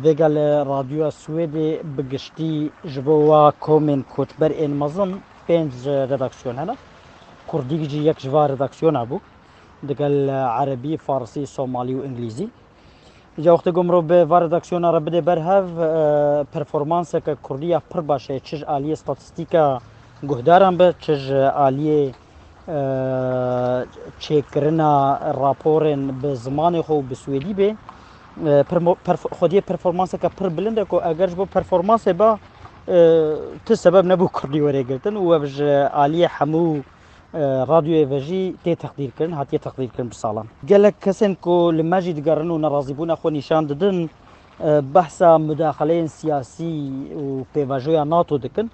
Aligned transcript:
Vega 0.00 0.28
li 0.30 0.42
Radyoya 0.68 1.10
Swedê 1.22 1.70
bi 1.96 2.02
giştî 2.12 2.52
ji 2.92 3.00
bo 3.06 3.14
wa 3.30 3.44
komên 3.64 4.00
koçber 4.14 4.50
ên 4.64 4.70
mezin 4.70 5.12
pênc 5.48 5.72
redaksiyon 6.10 6.56
hene. 6.60 6.76
Kurdî 7.46 7.76
jî 7.90 7.98
yek 8.08 8.18
ji 8.24 8.30
va 8.34 8.44
redaksiyona 8.48 9.02
bû 9.10 9.16
di 9.88 9.92
gel 10.00 10.16
erebî, 10.62 10.94
farsî, 11.06 11.42
somalî 11.56 11.94
û 11.98 12.00
îngîzî. 12.08 12.46
Ja 13.44 13.50
wextê 13.54 13.70
ku 13.76 13.82
mirov 13.86 14.04
bi 14.10 14.20
va 14.30 14.38
redaksiyona 14.44 14.88
re 14.96 15.02
bide 15.06 15.22
berhev 15.26 15.66
e, 15.78 15.84
performanseke 16.54 17.34
Kurdî 17.34 17.66
ya 17.66 17.80
pir 17.90 18.08
baş 18.08 18.30
e 18.30 18.36
çij 18.46 18.60
aliyê 18.76 18.96
statîstîka 19.02 19.64
guhdaran 20.30 20.74
be 20.78 20.88
çij 21.04 21.22
aliyê 21.66 22.02
e, 22.08 22.78
çêkirina 24.24 24.92
raporên 25.44 26.02
bi 26.22 26.30
zimanê 26.46 26.80
xwe 26.86 26.92
û 26.92 27.02
bi 27.10 27.14
swêdî 27.22 27.54
be 27.58 27.70
خودی 28.38 29.60
پرفۆمانسەکە 29.66 30.28
پر 30.38 30.48
بلندێک 30.56 30.92
و 30.94 31.00
ئەگەرش 31.06 31.34
بۆ 31.38 31.44
پرفۆمانسی 31.54 32.12
بە 32.20 32.30
ت 33.66 33.68
سبب 33.84 34.04
نەبوو 34.12 34.28
کوردی 34.36 34.62
وەرێگرتن 34.66 35.14
و 35.18 35.28
وەبژ 35.30 35.54
عالیە 35.98 36.28
هەموو 36.38 36.82
رادیۆێڤژی 37.72 38.44
تێ 38.62 38.72
تەقدیرکردن 38.82 39.32
هاتی 39.40 39.58
تەقدیرکردن 39.66 40.08
ساڵان 40.22 40.46
گەلک 40.70 40.94
کەسن 41.04 41.32
و 41.46 41.56
لە 41.78 41.82
مەژی 41.92 42.14
دگەڕن 42.18 42.48
و 42.50 42.62
نەڕازیبوون 42.64 43.10
خۆ 43.20 43.28
نیشان 43.36 43.62
ددن 43.70 43.98
بەسا 44.94 45.30
مداخلەیەن 45.48 46.08
سیاسی 46.18 46.74
و 47.22 47.26
پێواژۆیان 47.54 48.06
ناتۆ 48.14 48.34
دکن 48.44 48.66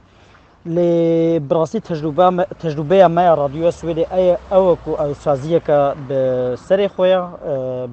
لبراسي 0.67 1.81
تجربه 1.81 2.43
تجربه 2.43 3.07
ما 3.07 3.35
رادیو 3.35 3.71
سوید 3.71 3.99
ای 3.99 4.37
او 4.53 4.77
کو 4.85 4.95
او 4.97 5.15
سازیه 5.15 5.59
که 5.61 5.95
به 6.09 6.19
سر 6.57 6.89
خو 6.89 7.03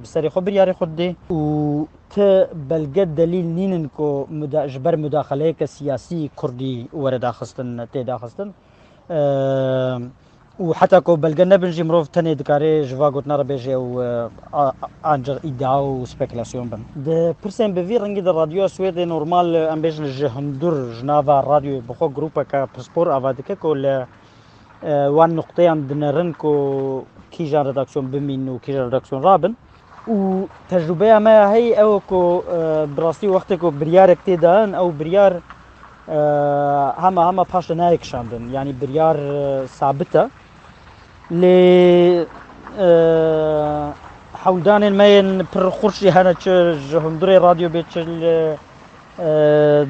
به 0.00 0.04
سر 0.04 0.28
خو 0.28 0.40
بریار 0.40 0.72
خود 0.72 0.96
دی 0.96 1.16
او 1.30 1.86
ته 2.10 2.44
بلګه 2.70 2.98
دلیل 3.16 3.44
نینن 3.44 3.88
کو 3.88 4.26
مداجبر 4.30 4.96
مداخله 4.96 5.52
که 5.52 5.66
سیاسی 5.66 6.30
کردی 6.42 6.88
وردا 6.92 7.32
خستن 7.32 7.86
ته 7.92 8.02
دا 8.02 8.18
خستن 8.18 8.52
و 10.60 10.72
حتی 10.78 10.96
کو 11.04 11.14
بلګه 11.16 11.44
نه 11.44 11.56
بنجی 11.56 11.82
مرو 11.88 11.98
تنه 12.14 12.32
د 12.38 12.42
کاري 12.46 12.70
جوا 12.88 13.08
ګوت 13.12 13.26
نه 13.30 13.36
ربيجه 13.36 13.72
او 13.74 13.84
انجر 15.12 15.36
ادعا 15.44 15.76
او 15.76 16.04
سپیکولاسیون 16.08 16.66
بن 16.72 16.82
د 17.06 17.30
پرسن 17.42 17.72
به 17.78 17.82
وی 17.90 17.98
رنګ 18.02 18.18
د 18.26 18.36
رادیو 18.38 18.68
سوید 18.72 18.98
نورمال 19.12 19.56
امبیشن 19.56 20.06
جهندور 20.16 20.72
جناوا 20.98 21.36
رادیو 21.46 21.78
بخو 21.88 22.08
ګروپه 22.08 22.44
کا 22.48 22.64
پاسپور 22.74 23.06
اوادکه 23.14 23.54
کول 23.62 23.86
وان 25.16 25.34
نقطه 25.38 25.70
عند 25.72 25.92
نرن 26.02 26.32
کو 26.44 26.52
کی 27.30 27.46
جان 27.54 27.66
رداکسیون 27.66 28.10
بمین 28.16 28.48
و 28.48 28.58
کی 28.66 28.72
جان 28.72 28.86
رداکسیون 28.86 29.22
رابن 29.22 29.54
و 30.08 30.18
تجربه 30.74 31.18
ما 31.28 31.50
هي 31.54 31.72
او 31.86 31.98
کو 32.12 32.22
براستي 32.96 33.26
وخت 33.38 33.52
کو 33.64 33.70
بريار 33.70 34.08
اقتدان 34.18 34.74
او 34.84 34.90
بريار 35.00 35.40
همه 35.56 37.26
همه 37.30 37.44
پاش 37.56 37.70
نایک 37.82 38.04
شاندن 38.12 38.48
یعنی 38.58 38.72
بریار 38.86 39.16
ثابته 39.80 40.28
ل 41.40 42.26
حودانên 44.44 44.92
me 44.96 45.06
yên 45.10 45.42
pir 45.52 45.60
xurşî 45.80 46.10
hene 46.14 46.34
çi 46.34 46.78
ji 46.90 46.96
hundirê 47.04 47.40
radyo 47.42 47.68
bê 47.74 47.82
çi 47.92 48.00
li 48.06 48.20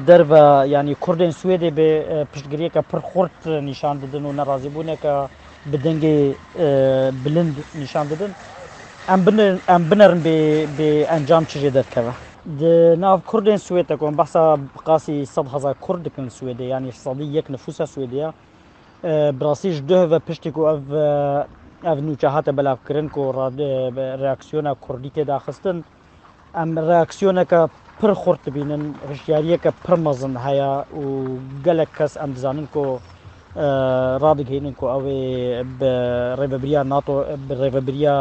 derve 0.07 0.67
yanî 0.67 0.93
Kurdên 0.95 1.31
Swêdê 1.39 1.69
bê 1.77 2.25
piştgiriyeke 2.33 2.81
pir 2.81 2.97
xurt 3.11 3.61
nîşan 3.63 4.01
didin 4.01 4.23
û 4.31 4.35
nerazîbûneke 4.37 5.27
bi 5.71 5.77
dengê 5.85 6.17
bilind 7.25 7.55
nîşan 7.75 8.07
didin. 8.09 8.31
Em 9.75 9.81
binerin 9.91 10.21
bê 10.77 11.03
encam 11.17 11.43
çi 11.45 11.59
jê 11.59 11.73
derkeve. 11.73 12.13
Di 12.59 13.01
nav 13.01 13.19
Kurdên 13.27 13.59
Swêdê 13.69 13.97
ku 13.97 14.17
behsa 14.17 14.57
biqasî 14.75 15.25
sed 15.25 15.47
heza 15.53 15.73
Kurd 15.73 16.05
dikin 16.05 16.27
Swêdê 16.29 16.63
yanî 16.63 16.91
sedî 16.91 17.23
yek 17.23 17.49
nifûsa 17.49 17.83
Swêdiya, 17.83 18.31
براسیش 19.03 19.81
دوهە 19.87 20.19
پشتێک 20.29 20.57
و 20.57 20.63
ئەف 20.71 20.81
ئەف 21.85 21.97
نوچە 22.07 22.27
هاتە 22.35 22.51
بەلاافکردن 22.57 23.07
و 23.17 23.91
ڕاکسیۆنە 24.23 24.73
کوردی 24.85 25.11
تێداخستن 25.15 25.77
ئەم 26.57 26.69
ڕاکسیۆنەکە 26.89 27.59
پڕ 27.99 28.11
خورد 28.21 28.43
بینن 28.57 28.83
هشیاریەکە 29.11 29.71
پڕ 29.85 29.97
مەزن 30.05 30.35
هەیە 30.45 30.71
و 31.01 31.05
گەلک 31.65 31.89
کەس 31.97 32.13
ئەم 32.17 32.31
بزانن 32.35 32.67
کۆ 32.73 32.85
ڕادگەینن 34.23 34.73
کۆ 34.79 34.85
ئەوێ 34.93 35.19
ڕێبەبریا 36.39 36.81
ناتۆ 36.93 37.15
ڕێبەبریا 37.61 38.15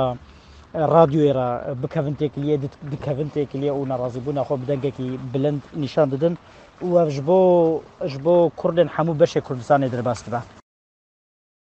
رادیۆێرا 0.94 1.48
بکەونتێک 1.82 2.34
لێ 2.42 2.54
بکەونتێک 2.90 3.50
لێ 3.62 3.70
و 3.78 3.86
ناڕازیبوونا 3.92 4.42
خۆ 4.46 4.54
بدەنگێکی 4.62 5.06
بلند 5.32 5.62
نیشان 5.82 6.06
ددن 6.12 6.34
وەژ 6.92 7.14
بۆ 7.26 7.40
ژ 8.10 8.14
بۆ 8.24 8.34
کوردن 8.60 8.88
هەموو 8.96 9.18
بەشێک 9.20 9.42
کوردستانی 9.48 9.88
دەرباستدا. 9.94 10.61